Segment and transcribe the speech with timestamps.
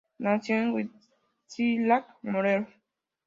[0.17, 0.71] Nació en
[1.45, 2.69] Huitzilac, Morelos.